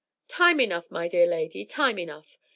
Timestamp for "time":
0.27-0.59, 1.63-1.99